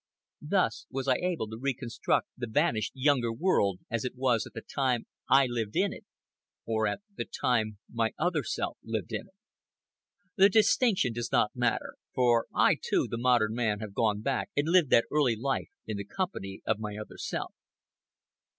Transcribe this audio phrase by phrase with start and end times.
[0.41, 4.63] Thus was I able to reconstruct the vanished Younger World as it was at the
[4.63, 9.33] time I lived in it—or at the time my other self lived in it.
[10.37, 14.67] The distinction does not matter; for I, too, the modern man, have gone back and
[14.67, 17.53] lived that early life in the company of my other self.